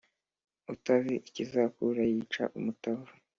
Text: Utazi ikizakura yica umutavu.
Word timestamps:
Utazi 0.73 1.13
ikizakura 1.27 2.01
yica 2.13 2.43
umutavu. 2.57 3.11